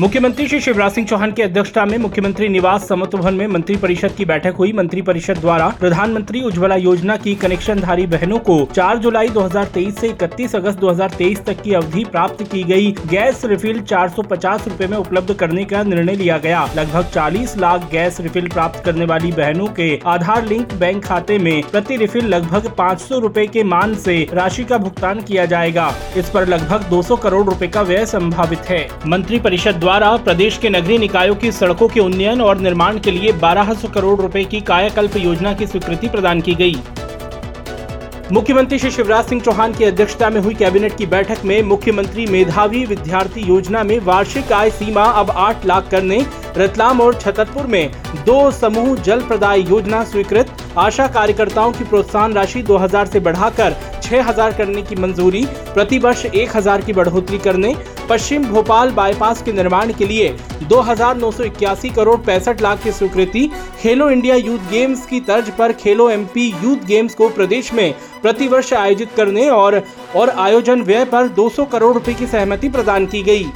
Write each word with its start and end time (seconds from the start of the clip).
मुख्यमंत्री 0.00 0.46
श्री 0.48 0.58
शिवराज 0.60 0.92
सिंह 0.92 1.06
चौहान 1.06 1.32
की 1.32 1.42
अध्यक्षता 1.42 1.84
में 1.84 1.96
मुख्यमंत्री 1.98 2.48
निवास 2.48 2.86
समत्व 2.88 3.18
भवन 3.18 3.34
में 3.34 3.46
मंत्री 3.46 3.76
परिषद 3.76 4.12
की 4.12 4.24
बैठक 4.24 4.54
हुई। 4.58 4.72
मंत्री 4.72 5.02
परिषद 5.02 5.38
द्वारा 5.38 5.68
प्रधानमंत्री 5.80 6.40
उज्ज्वला 6.40 6.76
योजना 6.76 7.16
की 7.16 7.34
कनेक्शनधारी 7.34 8.06
बहनों 8.06 8.38
को 8.38 8.56
4 8.72 8.98
जुलाई 8.98 9.28
2023 9.28 10.00
से 10.00 10.08
31 10.12 10.56
अगस्त 10.56 10.78
2023 10.78 11.44
तक 11.46 11.60
की 11.62 11.74
अवधि 11.74 12.04
प्राप्त 12.04 12.42
की 12.52 12.62
गई। 12.62 12.90
गैस 13.10 13.44
रिफिल 13.44 13.80
चार 13.82 14.08
सौ 14.08 14.22
में 14.80 14.96
उपलब्ध 14.96 15.32
करने 15.34 15.64
का 15.64 15.82
निर्णय 15.82 16.16
लिया 16.16 16.38
गया। 16.38 16.64
लगभग 16.76 17.04
40 17.14 17.56
लाख 17.58 17.88
गैस 17.90 18.20
रिफिल 18.20 18.48
प्राप्त 18.48 18.84
करने 18.84 19.04
वाली 19.04 19.32
बहनों 19.32 19.68
के 19.68 19.88
आधार 20.06 20.44
लिंक 20.46 20.74
बैंक 20.74 21.04
खाते 21.04 21.38
में 21.38 21.62
प्रति 21.62 21.96
रिफिल 21.96 22.26
लगभग 22.26 22.70
पाँच 22.78 23.00
सौ 23.00 23.20
के 23.28 23.64
मान 23.64 23.94
से 23.94 24.18
राशि 24.32 24.64
का 24.64 24.78
भुगतान 24.78 25.20
किया 25.20 25.46
जाएगा। 25.46 25.92
इस 26.16 26.30
पर 26.30 26.48
लगभग 26.48 26.90
200 26.90 27.16
करोड़ 27.16 27.44
रूपए 27.46 27.68
का 27.68 27.82
व्यय 27.82 28.06
संभावित 28.06 28.68
है। 28.68 28.86
मंत्री 29.06 29.38
परिषद 29.38 29.82
द्वारा 29.84 30.16
प्रदेश 30.16 30.56
के 30.58 30.68
नगरीय 30.70 30.98
निकायों 30.98 31.34
की 31.34 31.50
सड़कों 31.52 31.86
के 31.88 32.00
उन्नयन 32.00 32.40
और 32.40 32.58
निर्माण 32.58 32.98
के 32.98 33.10
लिए 33.10 33.32
1200 33.32 33.90
करोड़ 33.94 34.20
रुपए 34.20 34.44
की 34.44 34.60
कायाकल्प 34.60 35.16
योजना 35.16 35.52
की 35.54 35.66
स्वीकृति 35.66 36.08
प्रदान 36.08 36.40
की 36.40 36.54
गई। 36.54 36.76
मुख्यमंत्री 38.32 38.78
श्री 38.78 38.90
शिवराज 38.90 39.24
सिंह 39.24 39.40
चौहान 39.40 39.72
की 39.72 39.84
अध्यक्षता 39.84 40.30
में 40.30 40.40
हुई 40.40 40.54
कैबिनेट 40.54 40.96
की 40.96 41.06
बैठक 41.06 41.44
में 41.44 41.62
मुख्यमंत्री 41.62 42.26
मेधावी 42.26 42.84
विद्यार्थी 42.84 43.40
योजना 43.40 43.82
में 43.82 43.98
वार्षिक 44.00 44.52
आय 44.52 44.70
सीमा 44.70 45.04
अब 45.04 45.30
8 45.38 45.66
लाख 45.66 45.90
करने, 45.90 46.24
रतलाम 46.56 47.00
और 47.00 47.20
छतरपुर 47.20 47.66
में 47.66 47.90
दो 48.26 48.50
समूह 48.50 48.94
जल 48.96 49.20
प्रदाय 49.22 49.68
योजना 49.70 50.02
स्वीकृत, 50.04 50.56
आशा 50.78 51.06
कार्यकर्ताओं 51.08 51.72
की 51.72 51.84
प्रोत्साहन 51.84 52.32
राशि 52.32 52.62
2000 52.62 53.06
से 53.06 53.20
बढ़ाकर 53.20 53.76
6000 54.02 54.56
करने 54.58 54.82
की 54.82 54.96
मंजूरी 54.96 55.44
प्रति 55.74 55.98
वर्ष 55.98 56.24
1000 56.26 56.84
की 56.84 56.92
बढ़ोतरी 56.92 57.38
करने 57.38 57.74
पश्चिम 58.04 58.44
भोपाल 58.44 58.90
बाईपास 58.90 59.42
के 59.42 59.52
निर्माण 59.52 59.92
के 59.92 60.06
लिए 60.06 60.28
दो 60.62 60.80
हज़ार 60.80 61.16
नौ 61.16 61.30
सौ 61.30 61.44
इक्यासी 61.44 61.88
करोड़ 61.90 62.16
पैंसठ 62.20 62.62
लाख 62.62 62.82
की 62.82 62.92
स्वीकृति। 62.92 63.48
खेलो 63.82 64.08
इंडिया 64.10 64.34
यूथ 64.36 64.70
गेम्स 64.70 65.04
की 65.06 65.20
तर्ज 65.22 65.50
पर 65.50 65.72
खेलो 65.74 66.08
एमपी 66.10 66.46
यूथ 66.62 66.86
गेम्स 66.86 67.14
को 67.14 67.28
प्रदेश 67.30 67.72
में 67.72 67.92
प्रतिवर्ष 68.22 68.72
आयोजित 68.74 69.12
करने 69.16 69.48
और 69.50 69.82
और 70.16 70.30
आयोजन 70.30 70.82
व्यय 70.82 71.04
पर 71.04 71.28
200 71.34 71.70
करोड़ 71.72 71.92
रुपए 71.94 72.14
की 72.14 72.26
सहमति 72.26 72.68
प्रदान 72.68 73.06
की 73.06 73.22
गई। 73.22 73.46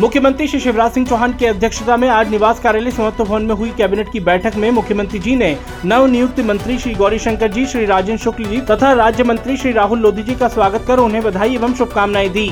मुख्यमंत्री 0.00 0.46
श्री 0.48 0.58
शिवराज 0.60 0.92
सिंह 0.92 1.06
चौहान 1.06 1.32
की 1.32 1.46
अध्यक्षता 1.46 1.96
में 1.96 2.08
आज 2.08 2.30
निवास 2.30 2.58
कार्यालय 2.60 2.90
समत्व 2.90 3.24
भवन 3.24 3.42
में 3.42 3.54
हुई 3.54 3.70
कैबिनेट 3.78 4.12
की 4.12 4.20
बैठक 4.20 4.56
में 4.56 4.70
मुख्यमंत्री 4.70 5.18
जी 5.18 5.36
ने 5.36 5.56
नव 5.84 6.06
नियुक्त 6.06 6.40
मंत्री 6.40 6.78
श्री 6.78 6.94
गौरी 6.94 7.18
शंकर 7.18 7.52
जी, 7.52 7.66
श्री 7.66 7.84
राजेंद्र 7.86 8.22
शुक्ल 8.24 8.44
जी 8.44 8.60
तथा 8.70 8.92
राज्य 8.94 9.24
मंत्री 9.24 9.56
श्री 9.56 9.72
राहुल 9.72 9.98
लोधी 9.98 10.22
जी 10.22 10.34
का 10.34 10.48
स्वागत 10.48 10.84
कर 10.88 10.98
उन्हें 10.98 11.22
बधाई 11.24 11.54
एवं 11.54 11.74
शुभकामनाएँ 11.74 12.28
दी। 12.28 12.50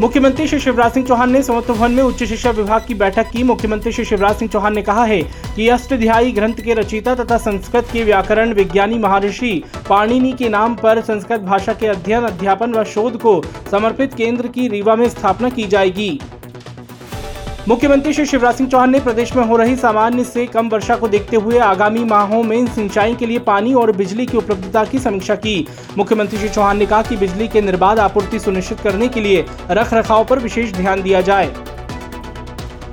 मुख्यमंत्री 0.00 0.46
श्री 0.46 0.58
शिवराज 0.60 0.92
सिंह 0.92 1.06
चौहान 1.06 1.30
ने 1.30 1.42
समर्थ 1.42 1.70
भवन 1.70 1.92
में 1.92 2.02
उच्च 2.02 2.22
शिक्षा 2.24 2.50
विभाग 2.50 2.84
की 2.88 2.94
बैठक 2.94 3.30
की। 3.30 3.42
मुख्यमंत्री 3.42 3.92
श्री 3.92 4.04
शिवराज 4.04 4.36
सिंह 4.36 4.50
चौहान 4.50 4.74
ने 4.74 4.82
कहा 4.82 5.04
है 5.04 5.20
कि 5.56 5.68
अष्टध्यायी 5.68 6.32
ग्रंथ 6.32 6.60
के 6.64 6.74
रचयिता 6.74 7.14
तथा 7.14 7.38
संस्कृत 7.38 7.88
के 7.92 8.04
व्याकरण 8.04 8.52
विज्ञानी 8.52 8.98
महर्षि 8.98 9.52
पाणिनि 9.88 10.32
के 10.32 10.48
नाम 10.48 10.74
पर 10.74 11.00
संस्कृत 11.00 11.40
भाषा 11.40 11.72
के 11.72 11.86
अध्ययन, 11.86 12.22
अध्यापन 12.22 12.74
व 12.74 12.84
शोध 12.84 13.20
को 13.20 13.42
समर्पित 13.70 14.14
केंद्र 14.14 14.48
की 14.48 14.68
रीवा 14.68 14.96
में 14.96 15.08
स्थापना 15.08 15.48
की 15.48 15.66
जाएगी। 15.66 16.20
मुख्यमंत्री 17.68 18.12
श्री 18.12 18.24
शिवराज 18.26 18.54
सिंह 18.54 18.68
चौहान 18.70 18.90
ने 18.90 19.00
प्रदेश 19.00 19.34
में 19.36 19.42
हो 19.44 19.56
रही 19.56 19.74
सामान्य 19.76 20.24
से 20.24 20.46
कम 20.46 20.68
वर्षा 20.68 20.96
को 20.96 21.08
देखते 21.08 21.36
हुए 21.36 21.58
आगामी 21.58 22.04
माहों 22.04 22.42
में 22.42 22.66
सिंचाई 22.66 23.14
के 23.14 23.26
लिए 23.26 23.38
पानी 23.38 23.74
और 23.74 23.92
बिजली 23.92 24.26
की 24.26 24.36
उपलब्धता 24.36 24.84
की 24.84 24.98
समीक्षा 24.98 25.34
की। 25.34 25.66
मुख्यमंत्री 25.98 26.38
श्री 26.38 26.48
चौहान 26.48 26.78
ने 26.78 26.86
कहा 26.86 27.02
कि 27.02 27.16
बिजली 27.16 27.48
के 27.48 27.60
निर्बाध 27.60 27.98
आपूर्ति 27.98 28.38
सुनिश्चित 28.38 28.80
करने 28.80 29.08
के 29.08 29.20
लिए 29.20 29.44
रख 29.70 29.92
रखाव 29.94 30.24
पर 30.24 30.38
विशेष 30.38 30.72
ध्यान 30.72 31.02
दिया 31.02 31.20
जाए। 31.20 31.52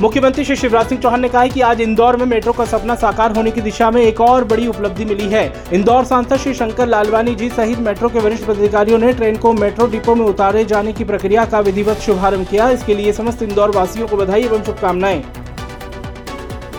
मुख्यमंत्री 0.01 0.43
श्री 0.45 0.55
शिवराज 0.55 0.87
सिंह 0.87 0.99
चौहान 1.01 1.21
ने 1.21 1.27
कहा 1.29 1.45
कि 1.47 1.61
आज 1.61 1.81
इंदौर 1.81 2.15
में 2.17 2.25
मेट्रो 2.25 2.53
का 2.53 2.63
सपना 2.65 2.95
साकार 2.95 3.35
होने 3.35 3.51
की 3.51 3.61
दिशा 3.61 3.89
में 3.91 4.01
एक 4.01 4.19
और 4.21 4.43
बड़ी 4.43 4.65
उपलब्धि 4.67 5.05
मिली 5.05 5.27
है। 5.29 5.43
इंदौर 5.73 6.05
सांसद 6.05 6.37
श्री 6.37 6.53
शंकर 6.53 6.87
लालवानी 6.87 7.35
जी 7.35 7.49
सहित 7.49 7.79
मेट्रो 7.79 8.09
के 8.09 8.19
वरिष्ठ 8.19 8.49
अधिकारियों 8.49 8.97
ने 8.97 9.11
ट्रेन 9.13 9.37
को 9.37 9.53
मेट्रो 9.53 9.87
डिपो 9.87 10.15
में 10.15 10.25
उतारे 10.25 10.63
जाने 10.65 10.93
की 10.93 11.03
प्रक्रिया 11.03 11.45
का 11.45 11.59
विधिवत 11.59 11.97
शुभारंभ 11.97 12.47
किया। 12.47 12.69
इसके 12.69 12.95
लिए 12.95 13.13
समस्त 13.13 13.43
इंदौर 13.43 13.71
वासियों 13.75 14.07
को 14.07 14.17
बधाई 14.17 14.43
एवं 14.43 14.63
शुभकामनाएँ। 14.63 15.23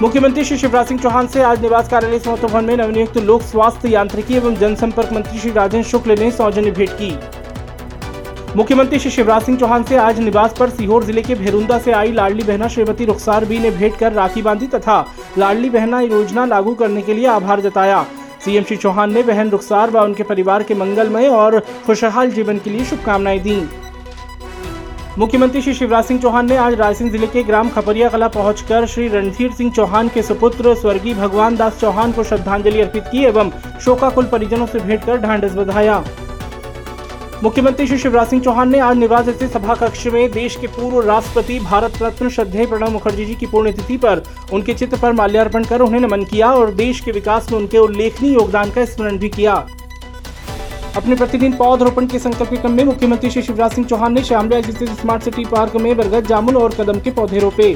मुख्यमंत्री 0.02 0.44
श्री 0.44 0.58
शिवराज 0.58 0.86
सिंह 0.86 1.00
चौहान 1.00 1.26
से 1.26 1.42
आज 1.42 1.62
निवास 1.62 1.88
कार्यालय 1.88 2.18
समत्व 2.18 2.48
भवन 2.48 2.64
में 2.64 2.76
नवनियुक्त 2.76 3.16
लोक 3.18 3.42
स्वास्थ्य 3.42 3.88
यांत्रिकी 3.88 4.36
एवं 4.36 4.56
जनसंपर्क 4.56 5.12
मंत्री 5.12 5.38
श्री 5.38 5.50
राजेंद्र 5.52 5.88
शुक्ल 5.88 6.18
ने 6.18 6.30
सौजन्य 6.30 6.70
भेंट 6.70 6.90
की। 6.92 7.10
मुख्यमंत्री 8.56 8.98
श्री 8.98 9.10
शिवराज 9.10 9.42
सिंह 9.42 9.56
चौहान 9.58 9.82
से 9.84 9.96
आज 9.96 10.18
निवास 10.18 10.54
पर 10.58 10.70
सीहोर 10.70 11.04
ज़िले 11.04 11.22
के 11.22 11.34
भेरुंदा 11.34 11.78
से 11.78 11.92
आई 11.92 12.12
लाडली 12.12 12.42
बहना 12.42 12.68
श्रीमती 12.68 13.04
रुखसार 13.04 13.44
बी 13.44 13.58
ने 13.58 13.70
भेंट 13.70 13.96
कर 13.98 14.12
राखी 14.12 14.42
बांधी 14.42 14.66
तथा 14.66 14.94
लाडली 15.38 15.70
बहना 15.70 16.00
योजना 16.00 16.44
लागू 16.46 16.74
करने 16.74 17.02
के 17.02 17.14
लिए 17.14 17.26
आभार 17.28 17.60
जताया। 17.60 18.02
सीएम 18.44 18.64
श्री 18.64 18.76
चौहान 18.76 19.12
ने 19.14 19.22
बहन 19.22 19.50
रुखसार 19.50 19.90
व 19.90 20.04
उनके 20.04 20.22
परिवार 20.22 20.62
के 20.62 20.74
मंगलमय 20.74 21.28
और 21.30 21.58
खुशहाल 21.86 22.30
जीवन 22.30 22.58
के 22.58 22.70
लिए 22.70 22.84
शुभकामनाएँ 22.84 23.40
दी। 23.40 23.60
मुख्यमंत्री 25.18 25.62
श्री 25.62 25.74
शिवराज 25.74 26.04
सिंह 26.04 26.20
चौहान 26.20 26.48
ने 26.48 26.56
आज 26.58 26.74
रायसेन 26.80 27.10
ज़िले 27.10 27.26
के 27.26 27.42
ग्राम 27.42 27.68
खपरिया 27.70 28.08
कला 28.08 28.28
पहुंचकर 28.30 28.86
श्री 28.86 29.08
रणधीर 29.08 29.52
सिंह 29.52 29.72
चौहान 29.72 30.08
के 30.08 30.22
सुपुत्र 30.22 30.74
स्वर्गीय 30.76 31.14
भगवान 31.14 31.56
दास 31.56 31.80
चौहान 31.80 32.12
को 32.12 32.24
श्रद्धांजलि 32.24 32.80
अर्पित 32.80 33.04
की 33.12 33.24
एवं 33.24 33.50
शोकाकुल 33.84 34.26
परिजनों 34.32 34.66
से 34.66 34.80
भेंट 34.80 35.04
कर 35.04 35.18
ढांढस 35.18 35.54
बधाया। 35.54 36.04
मुख्यमंत्री 37.42 37.86
श्री 37.86 37.96
शिवराज 37.98 38.28
सिंह 38.28 38.42
चौहान 38.42 38.68
ने 38.68 38.78
आज 38.80 38.96
निवास 38.96 39.28
स्थित 39.28 39.50
सभा 39.52 39.74
कक्ष 39.74 40.06
में 40.06 40.30
देश 40.32 40.54
के 40.56 40.66
पूर्व 40.66 41.00
राष्ट्रपति 41.06 41.58
भारत 41.60 41.98
रत्न 42.02 42.28
श्रद्धेय 42.28 42.66
प्रणब 42.66 42.88
मुखर्जी 42.88 43.24
जी 43.24 43.34
की 43.34 43.46
पुण्यतिथि 43.46 43.96
पर 43.96 44.22
उनके 44.52 44.74
चित्र 44.74 44.96
पर 44.96 45.12
माल्यार्पण 45.12 45.64
कर 45.64 45.80
उन्हें 45.80 46.00
नमन 46.00 46.24
किया 46.24 46.50
और 46.52 46.70
देश 46.74 47.00
के 47.00 47.12
विकास 47.12 47.50
में 47.52 47.58
उनके 47.58 47.78
उल्लेखनीय 47.78 48.32
योगदान 48.34 48.70
का 48.70 48.84
स्मरण 48.84 49.18
भी 49.18 49.28
किया। 49.28 49.54
अपने 50.96 51.14
प्रतिदिन 51.14 51.52
पौधरोपण 51.52 52.06
के 52.06 52.18
संकल्प 52.18 52.50
के 52.50 52.56
क्रम 52.56 52.72
में 52.72 52.84
मुख्यमंत्री 52.84 53.30
श्री 53.30 53.42
शिवराज 53.42 53.72
सिंह 53.72 53.86
चौहान 53.86 54.14
ने 54.14 54.22
श्यामला 54.24 54.60
स्थित 54.62 54.88
स्मार्ट 55.00 55.22
सिटी 55.22 55.44
पार्क 55.44 55.76
में 55.76 55.96
बरगद 55.96 56.26
जामुन 56.26 56.56
और 56.56 56.74
कदम 56.74 57.00
के 57.00 57.10
पौधे 57.10 57.38
रोपे। 57.38 57.74